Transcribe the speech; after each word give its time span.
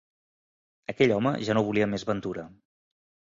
Aquell 0.93 1.13
home 1.17 1.33
ja 1.49 1.55
no 1.57 1.63
volia 1.69 1.89
més 1.93 2.07
ventura. 2.13 2.47